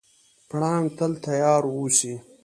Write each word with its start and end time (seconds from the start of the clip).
پړانګ 0.49 0.85
تل 0.97 1.11
تیار 1.25 1.63
اوسي. 1.75 2.13